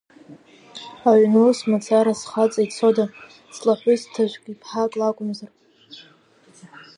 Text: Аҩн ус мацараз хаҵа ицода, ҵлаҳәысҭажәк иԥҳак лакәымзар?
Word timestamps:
Аҩн 1.09 1.33
ус 1.47 1.59
мацараз 1.69 2.21
хаҵа 2.29 2.61
ицода, 2.65 3.05
ҵлаҳәысҭажәк 3.53 4.45
иԥҳак 4.53 4.91
лакәымзар? 4.99 5.51